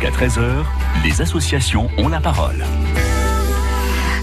[0.00, 0.64] Jusqu'à 13h,
[1.02, 2.64] les associations ont la parole.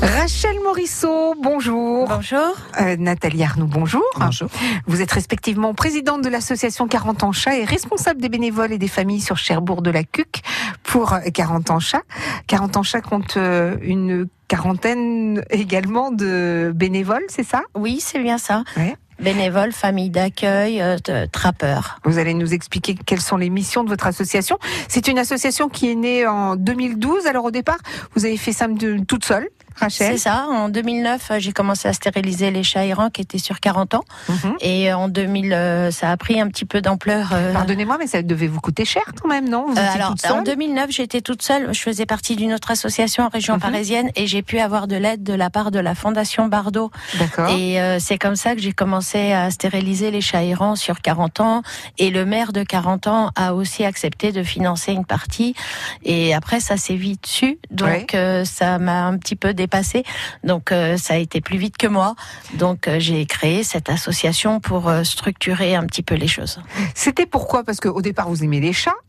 [0.01, 2.07] Rachel Morisseau, bonjour.
[2.07, 2.55] Bonjour.
[2.79, 4.05] Euh, Nathalie Arnoux, bonjour.
[4.17, 4.47] Bonjour.
[4.87, 8.87] Vous êtes respectivement présidente de l'association 40 ans chat et responsable des bénévoles et des
[8.87, 10.43] familles sur Cherbourg de la Cuc
[10.83, 12.03] pour 40 ans chat.
[12.47, 17.63] 40 ans chat compte euh, une quarantaine également de bénévoles, c'est ça?
[17.75, 18.63] Oui, c'est bien ça.
[18.77, 18.95] Ouais.
[19.19, 20.97] Bénévoles, famille d'accueil, euh,
[21.31, 21.99] trappeurs.
[22.03, 24.57] Vous allez nous expliquer quelles sont les missions de votre association.
[24.87, 27.25] C'est une association qui est née en 2012.
[27.25, 27.79] Alors au départ,
[28.15, 28.67] vous avez fait ça
[29.07, 30.13] toute seule, Rachel.
[30.13, 30.47] C'est ça.
[30.49, 34.03] En 2009, euh, j'ai commencé à stériliser les chats errants qui étaient sur 40 ans.
[34.29, 34.55] Mhm.
[34.61, 37.29] Et euh, en 2000, euh, ça a pris un petit peu d'ampleur.
[37.33, 39.65] euh, Pardonnez-moi, mais ça devait vous coûter cher quand même, non?
[39.67, 40.31] Vous étiez alors, toute seule?
[40.31, 41.73] en 2009, j'étais toute seule.
[41.73, 43.59] Je faisais partie d'une autre association en région Mhm.
[43.61, 46.91] parisienne et j'ai pu avoir de l'aide de la part de la Fondation Bardot.
[47.19, 47.49] D'accord.
[47.49, 51.61] Et c'est comme ça que j'ai commencé à stériliser les chats errants sur 40 ans.
[51.97, 55.55] Et le maire de 40 ans a aussi accepté de financer une partie.
[56.03, 57.57] Et après, ça s'est vite su.
[57.71, 58.15] Donc,
[58.45, 60.03] ça m'a un petit peu dépassé.
[60.43, 62.15] Donc, euh, ça a été plus vite que moi.
[62.53, 66.59] Donc, euh, j'ai créé cette association pour euh, structurer un petit peu les choses.
[66.93, 67.63] C'était pourquoi?
[67.63, 69.01] Parce qu'au départ, vous aimez les chats.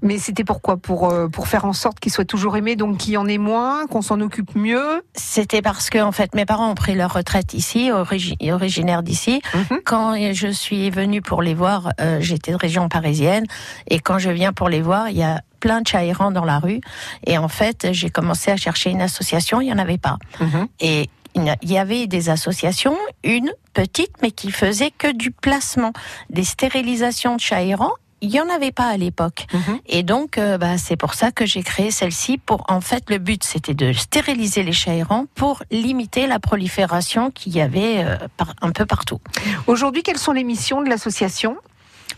[0.00, 0.76] Mais c'était pourquoi?
[0.78, 3.86] Pour, pour faire en sorte qu'ils soient toujours aimés, donc qu'il y en ait moins,
[3.88, 5.02] qu'on s'en occupe mieux?
[5.14, 9.42] C'était parce que, en fait, mes parents ont pris leur retraite ici, origi- originaires d'ici.
[9.54, 9.80] Mhm.
[9.84, 13.44] Quand je suis venue pour les voir, euh, j'étais de région parisienne,
[13.90, 16.44] et quand je viens pour les voir, il y a plein de chats errants dans
[16.44, 16.80] la rue.
[17.26, 20.16] Et en fait, j'ai commencé à chercher une association, il y en avait pas.
[20.40, 20.68] Mhm.
[20.80, 25.92] Et il y avait des associations, une petite, mais qui faisait que du placement,
[26.30, 27.92] des stérilisations de chats errants.
[28.22, 29.46] Il y en avait pas à l'époque.
[29.52, 29.78] Mhm.
[29.86, 32.38] Et donc, euh, bah, c'est pour ça que j'ai créé celle-ci.
[32.38, 37.30] Pour en fait, le but c'était de stériliser les chats errants pour limiter la prolifération
[37.30, 39.20] qu'il y avait euh, par- un peu partout.
[39.66, 41.58] Aujourd'hui, quelles sont les missions de l'association?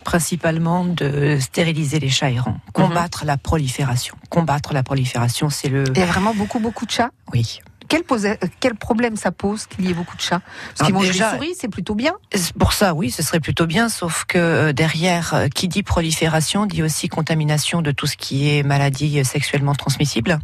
[0.09, 4.17] Principalement de stériliser les chats errants, combattre la prolifération.
[4.31, 5.84] Combattre la prolifération, c'est le...
[5.95, 7.11] Il y a vraiment beaucoup, beaucoup de chats?
[7.34, 7.61] Oui.
[7.89, 10.41] Quel, pose- euh, quel problème ça pose qu'il y ait beaucoup de chats?
[10.77, 12.12] Parce qu'ils Ah, mangent les souris, c'est plutôt bien.
[12.58, 16.67] Pour ça, oui, ce serait plutôt bien, sauf que euh, derrière, euh, qui dit prolifération,
[16.67, 20.39] dit aussi contamination de tout ce qui est maladie euh, sexuellement transmissible,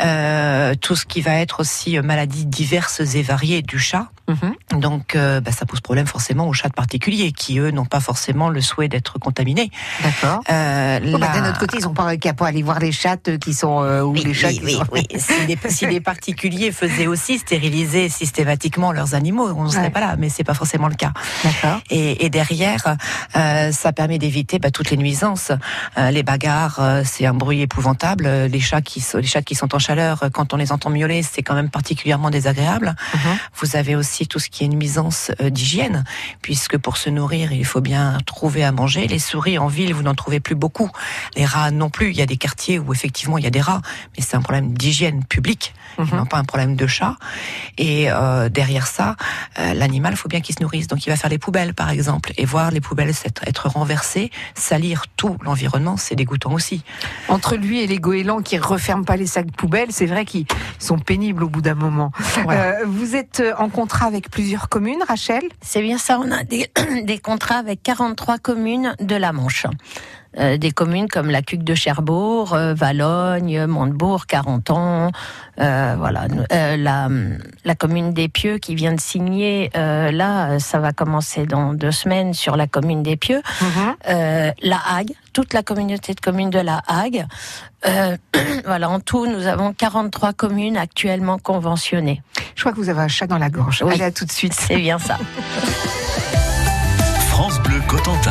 [0.00, 4.08] euh, tout ce qui va être aussi euh, maladies diverses et variées du chat.
[4.28, 4.80] Mhm.
[4.80, 8.00] Donc, euh, bah, ça pose problème forcément aux chats de particuliers, qui eux n'ont pas
[8.00, 9.70] forcément le souhait d'être contaminés.
[10.02, 10.40] D'accord.
[10.50, 13.82] Euh, bah, D'un autre côté, ils n'ont pas qu'à aller voir les chattes qui sont
[13.82, 14.86] euh, ou Oui, les chats oui, qui oui, sont.
[14.92, 15.06] oui.
[15.18, 19.90] Si, les, si les particuliers faisaient aussi stériliser systématiquement leurs animaux, on ne serait Ouais.
[19.90, 21.12] pas là, mais c'est pas forcément le cas.
[21.90, 22.96] Et, et derrière,
[23.36, 25.52] euh, ça permet d'éviter bah, toutes les nuisances,
[25.98, 28.24] Euh, les bagarres, euh, c'est un bruit épouvantable.
[28.26, 31.22] Les chats qui, sont- les chats qui sont en chaleur, quand on les entend miauler,
[31.22, 32.94] c'est quand même particulièrement désagréable.
[33.14, 33.20] Mhm.
[33.60, 36.04] Vous avez aussi tout ce qui est nuisance d'hygiène,
[36.40, 39.06] puisque pour se nourrir, il faut bien trouver à manger.
[39.06, 40.90] Les souris en ville, vous n'en trouvez plus beaucoup.
[41.36, 42.10] Les rats non plus.
[42.10, 43.82] Il y a des quartiers où effectivement il y a des rats,
[44.16, 46.08] mais c'est un problème d'hygiène publique, Mhm.
[46.16, 47.16] non pas un problème de chat.
[47.78, 49.16] Et euh, derrière ça,
[49.58, 50.86] euh, l'animal, faut bien qu'il se nourrisse.
[50.86, 53.12] Donc il va faire les poubelles, par exemple, et voir les poubelles
[53.46, 56.82] être renversées, salir tout l'environnement, c'est dégoûtant aussi.
[57.28, 60.46] Entre lui et les goélands qui referment pas les sacs poubelles, c'est vrai qu'ils
[60.78, 62.12] sont pénibles au bout d'un moment.
[62.44, 62.60] Voilà.
[62.60, 65.42] Euh, vous êtes en contrat avec plusieurs communes, Rachel?
[65.60, 66.70] C'est bien ça, on a des,
[67.04, 69.66] des contrats avec 43 communes de la Manche.
[70.38, 75.10] Euh, des communes comme la Cuque de Cherbourg, euh, Valogne, Montebourg, Carentan,
[75.60, 77.08] euh, voilà, la,
[77.64, 82.32] la commune des Pieux qui vient de signer, là, ça va commencer dans deux semaines
[82.32, 83.42] sur la commune des Pieux,
[84.08, 87.26] euh, la Hague, toute la communauté de communes de la Hague.
[88.64, 92.22] Voilà, en tout, nous avons 43 communes actuellement conventionnées.
[92.54, 93.82] Je crois que vous avez un chat dans la gorge.
[93.84, 93.94] Oui.
[93.94, 94.54] Allez, à tout de suite.
[94.54, 95.18] C'est bien ça.
[97.28, 98.30] France Bleu Cotentin.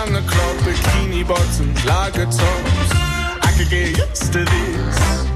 [1.21, 2.91] bikini bottoms, lager tops.
[3.43, 5.30] I could get used to this.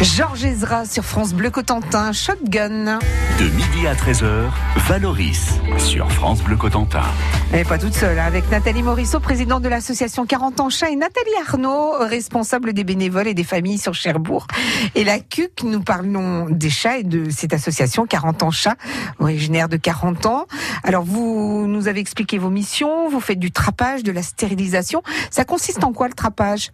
[0.00, 3.00] Georges Ezra sur France Bleu Cotentin, Shotgun.
[3.40, 4.44] De midi à 13h,
[4.86, 7.02] Valoris sur France Bleu Cotentin.
[7.50, 11.34] N'est pas toute seule, avec Nathalie Morisseau, présidente de l'association 40 ans chat, et Nathalie
[11.44, 14.46] Arnaud, responsable des bénévoles et des familles sur Cherbourg.
[14.94, 18.76] Et la CUC, nous parlons des chats et de cette association 40 ans chat,
[19.18, 20.46] originaire de 40 ans.
[20.84, 25.02] Alors vous nous avez expliqué vos missions, vous faites du trapage, de la stérilisation.
[25.32, 26.70] Ça consiste en quoi le trapage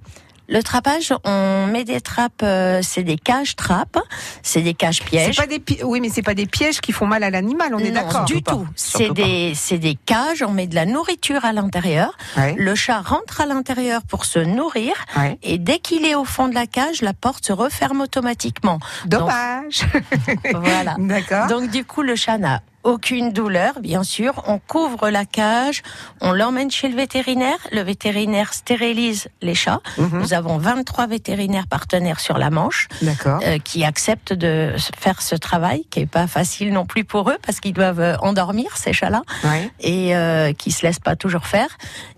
[0.48, 3.98] Le trapage, on met des trappes, euh, c'est des cages trappes,
[4.42, 5.36] c'est des cages C'est pièges.
[5.36, 7.78] pas des pi- oui, mais c'est pas des pièges qui font mal à l'animal, on
[7.78, 8.24] est non, d'accord.
[8.26, 8.66] du tout.
[8.76, 12.16] C'est des, c'est des cages, on met de la nourriture à l'intérieur.
[12.36, 14.94] Ouais, Le chat rentre à l'intérieur pour se nourrir.
[15.16, 15.38] ouais.
[15.42, 18.78] Et dès qu'il est au fond de la cage, la porte se referme automatiquement.
[19.06, 19.84] Dommage.
[20.54, 20.96] Voilà.
[20.98, 21.46] D'accord.
[21.48, 24.42] Donc du coup, le chat n'a aucune douleur, bien sûr.
[24.46, 25.82] On couvre la cage,
[26.20, 27.56] on l'emmène chez le vétérinaire.
[27.72, 29.80] Le vétérinaire stérilise les chats.
[29.98, 30.20] Mhm.
[30.20, 33.40] Nous avons 23 vétérinaires partenaires sur la Manche D'accord.
[33.44, 37.38] euh, qui acceptent de faire ce travail, qui est pas facile non plus pour eux
[37.44, 39.70] parce qu'ils doivent euh, endormir ces chats-là Ouais.
[39.80, 41.68] et euh, qui se laissent pas toujours faire.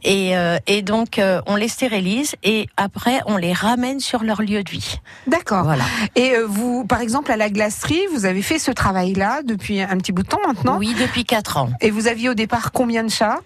[0.02, 4.42] Et, euh, et donc euh, on les stérilise et après on les ramène sur leur
[4.42, 4.98] lieu de vie.
[5.26, 5.64] D'accord.
[5.64, 5.84] Voilà.
[6.16, 9.96] Et euh, vous, par exemple, à la glacerie, vous avez fait ce travail-là depuis un
[9.98, 10.55] petit bout de temps maintenant.
[10.78, 11.70] Oui, depuis quatre ans.
[11.80, 13.38] Et vous aviez au départ combien de chats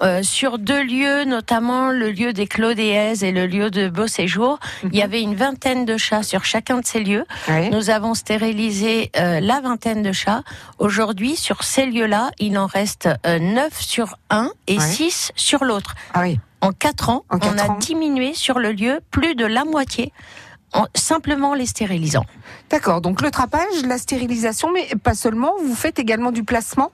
[0.00, 4.60] Euh, sur deux lieux, notamment le lieu des Claudéaises et le lieu de Beau Séjour,
[4.84, 7.24] il y avait une vingtaine de chats sur chacun de ces lieux.
[7.72, 10.44] Nous avons stérilisé euh, la vingtaine de chats.
[10.78, 15.96] Aujourd'hui, sur ces lieux-là, il en reste euh, neuf sur un et six sur l'autre.
[16.14, 16.38] Ah oui.
[16.60, 17.78] En quatre ans, En quatre on a ans.
[17.80, 20.12] diminué sur le lieu plus de la moitié.
[20.74, 22.24] En simplement les stérilisant.
[22.70, 23.00] D'accord.
[23.00, 25.52] Donc le trapage, la stérilisation, mais pas seulement.
[25.64, 26.92] Vous faites également du placement?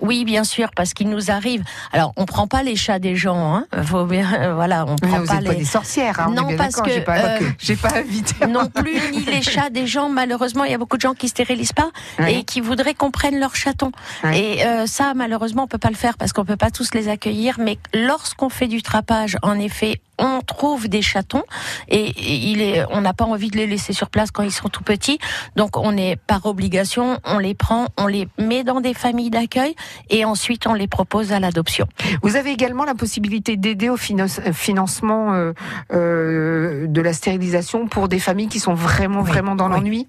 [0.00, 1.62] Oui, bien sûr, parce qu'il nous arrive.
[1.92, 3.66] Alors, on prend pas les chats des gens, hein.
[3.84, 5.54] Faut bien, euh, voilà, on prend vous pas pas les.
[5.54, 6.18] des sorcières.
[6.18, 8.46] Hein, on Non, est bien parce que, j'ai pas, euh, j'ai pas invité.
[8.48, 10.08] non plus ni les chats des gens.
[10.08, 11.90] Malheureusement, il y a beaucoup de gens qui stérilisent pas
[12.26, 13.92] et qui voudraient qu'on prenne leurs chatons.
[14.34, 17.06] Et euh, ça, malheureusement, on peut pas le faire parce qu'on peut pas tous les
[17.08, 17.60] accueillir.
[17.60, 21.42] Mais lorsqu'on fait du trapage, en effet, on trouve des chatons
[21.88, 24.52] et, et il est, on n'a pas envie de les laisser sur place quand ils
[24.52, 25.18] sont tout petits.
[25.56, 29.74] Donc, on est par obligation, on les prend, on les met dans des familles d'accueil
[30.10, 31.86] et ensuite on les propose à l'adoption.
[32.22, 35.52] Vous avez également la possibilité d'aider au finan- financement euh,
[35.92, 39.74] euh, de la stérilisation pour des familles qui sont vraiment, Oui, vraiment dans oui.
[39.74, 40.08] l'ennui.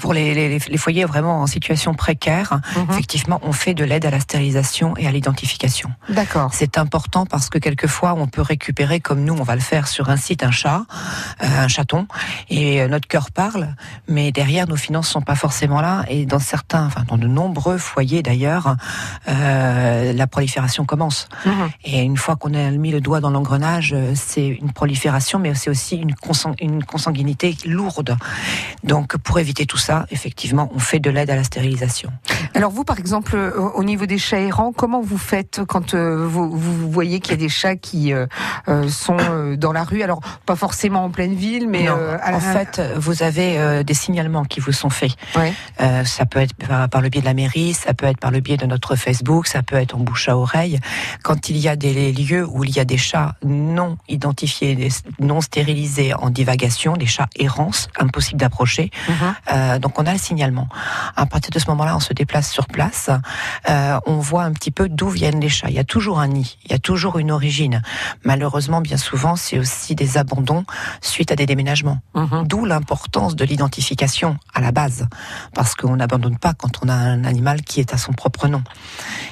[0.00, 2.86] pour les, les, les foyers vraiment en situation précaire, Mhm.
[2.90, 5.90] effectivement, on fait de l'aide à la stérilisation et à l'identification.
[6.10, 6.50] D'accord.
[6.52, 10.08] C'est important parce que quelquefois, on peut récupérer, comme nous, on va le faire sur
[10.08, 10.86] un site, un chat,
[11.42, 12.06] euh, un chaton,
[12.48, 13.74] et euh, notre cœur parle,
[14.08, 16.04] mais derrière, nos finances sont pas forcément là.
[16.08, 18.76] Et dans certains, enfin, dans de nombreux foyers d'ailleurs,
[19.28, 21.28] euh, la prolifération commence.
[21.44, 21.52] Mhm.
[21.84, 25.68] Et une fois qu'on a mis le doigt dans l'engrenage, c'est une prolifération, mais c'est
[25.68, 28.16] aussi une, consang- une consanguinité lourde.
[28.82, 32.10] Donc, pour éviter tout ça, effectivement, on fait de l'aide à la stérilisation.
[32.54, 33.36] Alors vous, par exemple,
[33.74, 37.38] au niveau des chats errants, comment vous faites quand vous, vous voyez qu'il y a
[37.38, 38.26] des chats qui euh,
[38.88, 42.30] sont euh, dans la rue Alors pas forcément en pleine ville, mais Non, euh, à
[42.30, 45.12] la- en fait, vous avez euh, des signalements qui vous sont faits.
[45.36, 45.52] Ouais.
[46.04, 48.40] Ça peut être par, par le biais de la mairie, ça peut être par le
[48.40, 50.78] biais de notre Facebook, ça peut être en bouche à oreille.
[51.22, 54.88] Quand il y a des lieux où il y a des chats non identifiés,
[55.20, 59.14] non stérilisés en divagation, des chats errants, impossible d'approcher, Mhm.
[59.52, 60.68] euh, donc on a le signalement.
[61.16, 63.10] À partir de ce moment-là, on se déplace sur place,
[63.68, 65.68] euh, on voit un petit peu d'où viennent les chats.
[65.68, 67.82] Il y a toujours un nid, il y a toujours une origine.
[68.24, 70.64] Malheureusement, bien souvent, c'est aussi des abandons
[71.00, 71.98] suite à des déménagements.
[72.14, 72.46] Mhm.
[72.46, 75.06] D'où l'importance de l'identification à la base,
[75.54, 78.62] parce qu'on n'abandonne pas quand on a un animal qui est à son propre nom.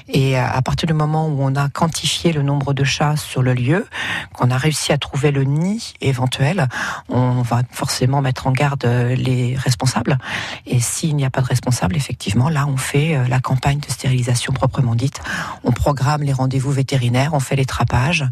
[0.09, 3.52] Et à partir du moment où on a quantifié le nombre de chats sur le
[3.52, 3.87] lieu,
[4.33, 6.68] qu'on a réussi à trouver le nid éventuel,
[7.09, 10.18] on va forcément mettre en garde euh, les responsables.
[10.66, 13.90] Et s'il n'y a pas de responsable, effectivement, là, on fait euh, la campagne de
[13.90, 15.21] stérilisation proprement dite.
[15.64, 18.25] On programme les rendez-vous vétérinaires, on fait les trappages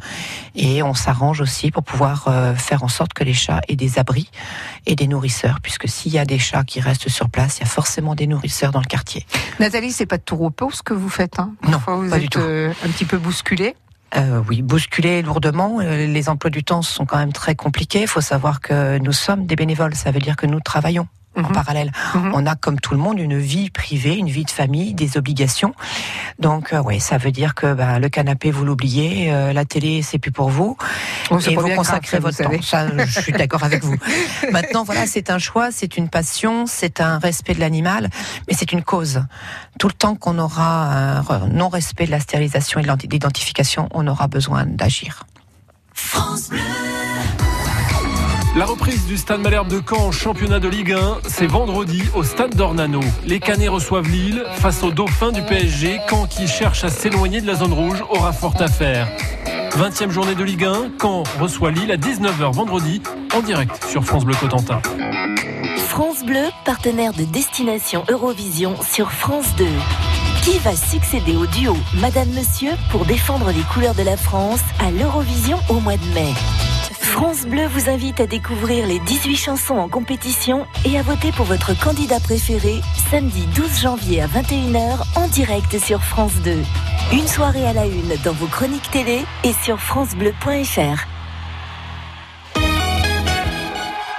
[0.55, 3.99] et on s'arrange aussi pour pouvoir euh, faire en sorte que les chats aient des
[3.99, 4.31] abris
[4.87, 7.65] et des nourrisseurs, puisque s'il y a des chats qui restent sur place, il y
[7.65, 9.27] a forcément des nourrisseurs dans le quartier.
[9.61, 11.39] Nathalie, c'est pas de tout repos ce que vous faites.
[11.39, 11.55] Hein?
[11.65, 12.39] Non, Parfois, vous pas êtes du tout.
[12.41, 13.77] euh, un petit peu bousculé.
[14.17, 15.79] Euh, oui, bousculer lourdement.
[15.81, 18.03] Euh, Les emplois du temps sont quand même très compliqués.
[18.03, 19.95] Il faut savoir que nous sommes des bénévoles.
[19.97, 21.53] Ça veut dire que nous travaillons en Mhm.
[21.53, 21.93] parallèle.
[22.15, 22.33] Mhm.
[22.35, 25.75] On a, comme tout le monde, une vie privée, une vie de famille, des obligations.
[26.39, 30.03] Donc, euh, ouais, ça veut dire que bah, le canapé, vous l'oubliez, euh, la télé,
[30.03, 30.77] c'est plus pour vous,
[31.31, 32.63] Oh, et vous consacrez votre vous temps.
[32.63, 33.97] Ça, je suis d'accord avec vous.
[34.53, 38.11] Maintenant, voilà, c'est un choix, c'est une passion, c'est un respect de l'animal,
[38.49, 39.23] mais c'est une cause.
[39.79, 44.07] Tout le temps qu'on aura un re- non-respect de la stérilisation et de l'identification, on
[44.07, 45.25] aura besoin d'agir.
[48.57, 52.23] La reprise du Stade Malherbe de Caen en championnat de Ligue 1, c'est vendredi au
[52.23, 53.01] Stade d'Ornano.
[53.27, 55.99] Les Canets reçoivent Lille face aux Dauphins du PSG.
[56.09, 59.09] Caen qui cherche à s'éloigner de la zone rouge aura fort à faire.
[59.73, 63.03] 20e journée de Ligue 1, Caen reçoit Lille à 19h vendredi
[63.35, 64.81] en direct sur France Bleu Cotentin.
[65.89, 69.67] France Bleu, partenaire de Destination Eurovision sur France 2.
[70.45, 74.93] Qui va succéder au duo Madame Monsieur pour défendre les couleurs de la France à
[74.93, 76.33] l'Eurovision au mois de mai?
[77.15, 81.47] France Bleu vous invite à découvrir les 18 chansons en compétition et à voter pour
[81.47, 86.57] votre candidat préféré samedi 12 janvier à 21h en direct sur France 2.
[87.13, 91.07] Une soirée à la une dans vos chroniques télé et sur francebleu.fr.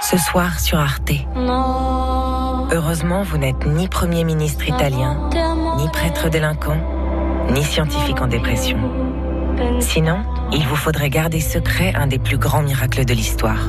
[0.00, 1.12] Ce soir sur Arte.
[2.72, 5.28] Heureusement, vous n'êtes ni Premier ministre italien,
[5.76, 6.78] ni prêtre délinquant,
[7.50, 8.78] ni scientifique en dépression.
[9.80, 13.68] Sinon, il vous faudrait garder secret un des plus grands miracles de l'histoire.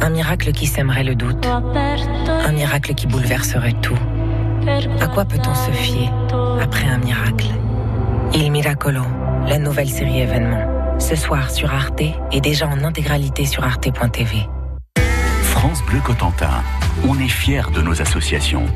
[0.00, 3.98] Un miracle qui sèmerait le doute, un miracle qui bouleverserait tout.
[5.00, 6.10] À quoi peut-on se fier
[6.60, 7.46] après un miracle?
[8.34, 9.02] Il Miracolo,
[9.46, 10.96] la nouvelle série événement.
[10.98, 14.48] Ce soir sur Arte et déjà en intégralité sur arte.tv.
[15.42, 16.62] France Bleu Cotentin,
[17.08, 18.66] on est fiers de nos associations.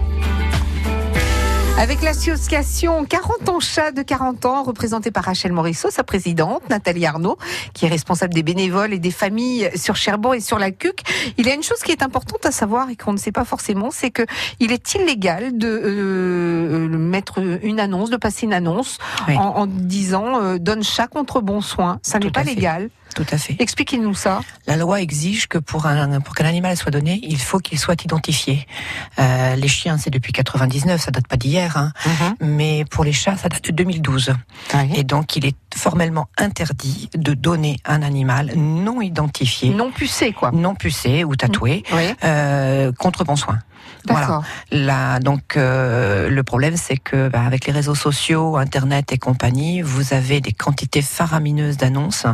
[1.78, 7.04] Avec l'association 40 ans chat de 40 ans, représentée par Rachel Morisseau, sa présidente, Nathalie
[7.04, 7.36] Arnaud,
[7.74, 11.02] qui est responsable des bénévoles et des familles sur Cherbourg et sur la CUC.
[11.36, 13.44] Il y a une chose qui est importante à savoir et qu'on ne sait pas
[13.44, 14.22] forcément, c'est que
[14.58, 18.96] il est illégal de euh, mettre une annonce, de passer une annonce
[19.28, 19.36] Oui.
[19.36, 21.98] en, en disant euh, donne chat contre bon soin.
[22.02, 22.54] Ça n'est pas fait.
[23.14, 23.56] Tout à fait.
[23.58, 24.40] Expliquez-nous ça.
[24.66, 28.04] La loi exige que pour un pour qu'un animal soit donné, il faut qu'il soit
[28.04, 28.66] identifié.
[29.18, 31.92] Euh, les chiens, c'est depuis 99, ça date pas d'hier, hein.
[32.40, 34.34] mais pour les chats, ça date de 2012.
[34.94, 40.50] Et donc, il est formellement interdit de donner un animal non identifié, Non pucé, quoi.
[40.52, 43.58] non pucé ou tatoué Oui, euh, contre bon soin.
[44.08, 44.42] Voilà.
[44.70, 49.82] Là, donc euh, le problème, c'est que bah, avec les réseaux sociaux, Internet et compagnie,
[49.82, 52.26] vous avez des quantités faramineuses d'annonces.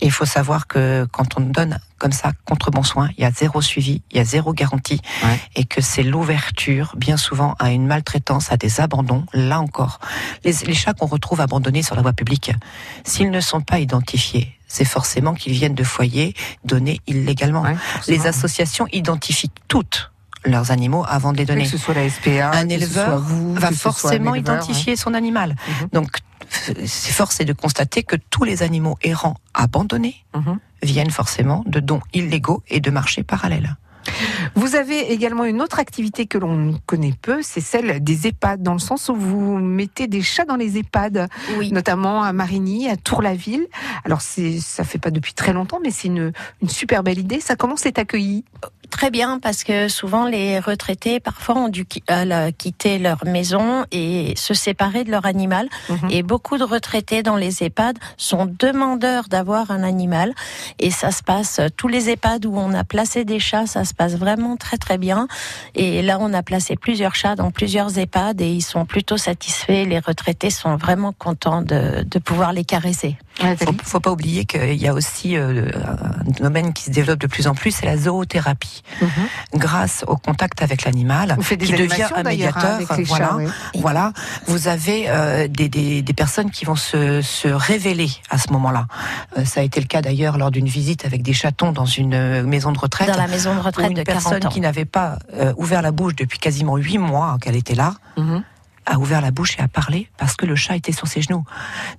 [0.00, 3.24] Et il faut savoir que quand on donne comme ça contre bon soin, il y
[3.24, 5.40] a zéro suivi, il y a zéro garantie, Ouais.
[5.56, 9.24] et que c'est l'ouverture, bien souvent, à une maltraitance, à des abandons.
[9.32, 9.98] Là encore,
[10.44, 12.52] les, les chats qu'on retrouve abandonnés sur la voie publique,
[13.04, 17.62] s'ils ne sont pas identifiés, c'est forcément qu'ils viennent de foyers donnés illégalement.
[17.62, 17.76] Ouais,
[18.06, 20.12] Les associations identifient toutes
[20.44, 21.64] leurs animaux avant de les donner.
[21.64, 25.56] Que ce soit la SPA, un éleveur vous, va forcément éleveur, identifier son animal.
[25.82, 25.88] Mhm.
[25.92, 26.08] Donc,
[26.50, 30.58] c'est force est de constater que tous les animaux errants abandonnés Mhm.
[30.82, 33.76] viennent forcément de dons illégaux et de marchés parallèles.
[34.54, 38.72] Vous avez également une autre activité que l'on connaît peu, c'est celle des EHPAD, dans
[38.72, 41.28] le sens où vous mettez des chats dans les EHPAD,
[41.58, 41.72] Oui.
[41.72, 43.66] notamment à Marigny, à Tour-la-Ville.
[44.06, 47.40] Alors ça fait pas depuis très longtemps, mais c'est une, une super belle idée.
[47.40, 48.44] Ça comment c'est accueilli?
[48.90, 54.34] Très bien, parce que souvent les retraités, parfois, ont dû euh, quitter leur maison et
[54.36, 55.68] se séparer de leur animal.
[55.88, 56.10] Mhm.
[56.10, 60.32] Et beaucoup de retraités dans les EHPAD sont demandeurs d'avoir un animal.
[60.78, 63.92] Et ça se passe, tous les EHPAD où on a placé des chats, ça se
[63.92, 65.28] passe vraiment très très bien.
[65.74, 69.84] Et là, on a placé plusieurs chats dans plusieurs EHPAD et ils sont plutôt satisfaits.
[69.84, 73.16] Les retraités sont vraiment contents de, de pouvoir les caresser.
[73.38, 77.26] Faut, faut pas oublier qu'il y a aussi euh, un domaine qui se développe de
[77.26, 78.82] plus en plus, c'est la zoothérapie.
[79.00, 79.08] Mhm.
[79.54, 83.52] Grâce au contact avec l'animal, qui devient un hein, médiateur, voilà, chats.
[83.74, 84.12] Voilà,
[84.46, 88.86] vous avez euh, des, des, des personnes qui vont se, se révéler à ce moment-là.
[89.38, 92.42] Euh, ça a été le cas d'ailleurs lors d'une visite avec des chatons dans une
[92.42, 93.08] maison de retraite.
[93.08, 94.50] Dans la maison de où retraite une de 40 personne ans.
[94.50, 95.18] qui n'avait pas
[95.56, 98.42] ouvert la bouche depuis quasiment huit mois qu'elle était là, Mhm.
[98.88, 101.44] A ouvert la bouche et a parlé parce que le chat était sur ses genoux.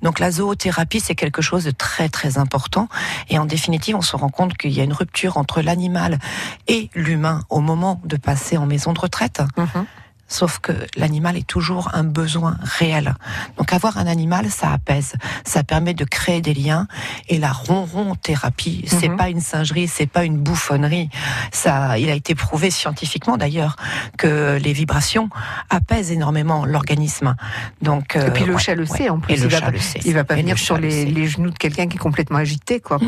[0.01, 2.89] Donc la zoothérapie, c'est quelque chose de très très important.
[3.29, 6.19] Et en définitive, on se rend compte qu'il y a une rupture entre l'animal
[6.67, 9.41] et l'humain au moment de passer en maison de retraite.
[9.57, 9.85] Mhm.
[10.29, 13.15] Sauf que l'animal est toujours un besoin réel.
[13.57, 16.87] Donc avoir un animal, ça apaise, ça permet de créer des liens.
[17.27, 19.17] Et la ronron thérapie, c'est Mhm.
[19.17, 21.09] pas une singerie, c'est pas une bouffonnerie.
[21.51, 23.75] Ça, il a été prouvé scientifiquement d'ailleurs
[24.17, 25.29] que les vibrations
[25.69, 27.35] apaisent énormément l'organisme.
[27.81, 28.97] Donc Et puis le ouais, chat le ouais.
[28.97, 29.33] sait en plus.
[29.33, 29.99] Et le il va le sait.
[30.05, 32.79] il va pas venir le sur le les, genoux de quelqu'un qui est complètement agité,
[32.79, 32.99] quoi.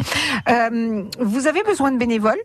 [0.50, 2.40] Euh, vous avez besoin de bénévoles?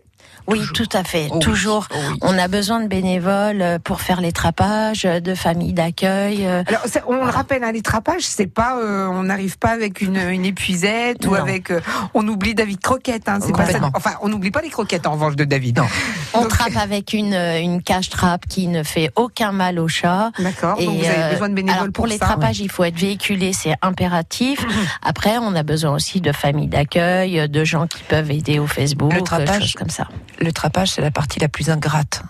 [0.47, 0.73] Oui, Toujours.
[0.73, 1.87] tout à fait, Oh oui, toujours.
[1.91, 2.17] oh oui.
[2.21, 6.45] On a besoin de bénévoles euh, pour faire les trapages, euh, de familles d'accueil.
[6.45, 9.71] euh, Alors, ça, on le rappelle, hein, les trapages, c'est pas, euh, on n'arrive pas
[9.71, 11.81] avec une, une épuisette ou avec, euh,
[12.13, 13.27] on oublie David Croquette.
[13.27, 13.73] Hein, c'est pas ça.
[13.73, 13.91] Complètement.
[13.95, 15.77] Enfin, on n'oublie pas les croquettes en revanche de David.
[15.79, 15.85] Non.
[16.33, 20.31] On Donc, trappe avec une, une cage trappe qui ne fait aucun mal au chat.
[20.39, 20.77] D'accord.
[20.77, 22.25] Donc vous avez besoin de bénévoles alors pour, pour les ça.
[22.25, 24.65] trapages, il faut être véhiculé, c'est impératif.
[25.01, 29.13] Après, on a besoin aussi de familles d'accueil, de gens qui peuvent aider au Facebook,
[29.13, 30.06] Le trapage, choses comme ça.
[30.39, 32.23] Le trapage, c'est la partie la plus ingrate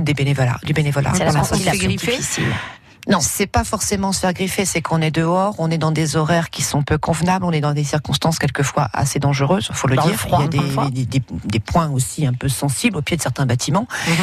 [0.00, 1.12] des bénévolats, du bénévolat.
[1.14, 2.44] C'est la partie la plus difficile.
[3.08, 3.18] Non.
[3.20, 6.50] C'est pas forcément se faire griffer, c'est qu'on est dehors, on est dans des horaires
[6.50, 10.04] qui sont peu convenables, on est dans des circonstances quelquefois assez dangereuses, faut le Dans
[10.04, 10.20] le dire.
[10.20, 13.16] froid, Il y a des, des, des- des points aussi un peu sensibles au pied
[13.16, 13.86] de certains bâtiments.
[14.06, 14.14] Mhm.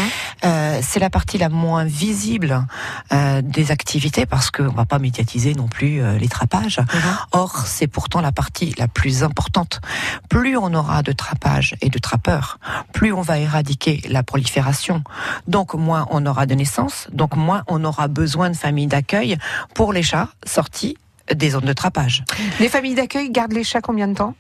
[0.46, 2.66] Euh, c'est la partie la moins visible
[3.12, 6.78] euh, des activités parce qu'on va pas médiatiser non plus euh, les trapages.
[6.80, 7.18] Mhm.
[7.32, 9.82] Or, c'est pourtant la partie la plus importante.
[10.30, 12.60] Plus on aura de trapage et de trappeurs,
[12.94, 15.04] plus on va éradiquer la prolifération.
[15.48, 19.38] Donc moins on aura de naissances, donc moins on aura besoin de familles d'accueil
[19.74, 20.98] pour les chats sortis
[21.34, 22.24] des zones de trapage.
[22.60, 24.36] Les familles d'accueil gardent les chats combien de temps?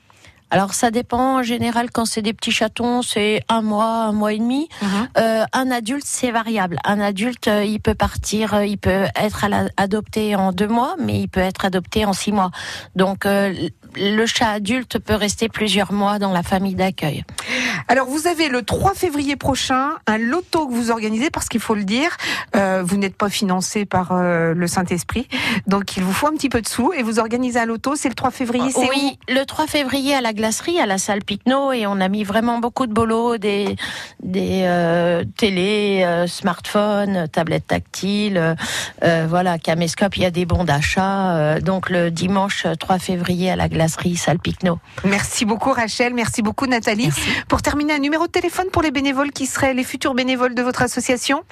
[0.52, 1.40] Alors ça dépend.
[1.40, 4.70] En général, quand c'est des petits chatons, c'est un mois, un mois et demi.
[5.18, 6.78] Euh, un adulte, c'est variable.
[6.86, 9.46] Un adulte, euh, il peut partir, euh, il peut être
[9.76, 12.52] adopté en deux mois, mais il peut être adopté en six mois.
[12.96, 13.54] Donc euh,
[13.98, 17.24] le chat adulte peut rester plusieurs mois dans la famille d'accueil.
[17.88, 21.76] Alors, vous avez le 3 février prochain un loto que vous organisez parce qu'il faut
[21.76, 22.18] le dire,
[22.56, 25.28] euh, vous n'êtes pas financé par euh, le Saint-Esprit,
[25.68, 27.96] donc il vous faut un petit peu de sous et vous organisez un loto.
[27.96, 28.72] C'est le 3 février.
[28.72, 32.08] C'est Oui, le 3 février à la glacerie, à la salle Picno, et on a
[32.08, 33.76] mis vraiment beaucoup de bolos, des,
[34.24, 38.56] des euh, télés, euh, smartphones, tablettes tactiles,
[39.28, 41.60] voilà, caméscope, il y a des bons d'achat.
[41.60, 43.85] donc le dimanche 3 février à la glacerie,
[44.16, 44.80] salle Picno.
[45.04, 47.10] où Merci beaucoup Rachel, merci beaucoup Nathalie.
[47.48, 50.62] Pour terminer, un numéro de téléphone pour les bénévoles qui seraient les futurs bénévoles de
[50.62, 51.44] votre association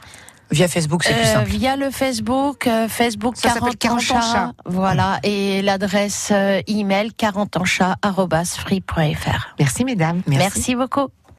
[0.52, 1.50] Via Facebook, c'est plus Euh, simple.
[1.50, 4.52] via le Facebook, euh, Facebook Ça s'appelle 40 ans 40 ans chat, chat.
[4.66, 7.64] voilà, et l'adresse euh, email 40 ans.
[9.58, 10.22] Merci mesdames.
[10.28, 11.08] Merci beaucoup.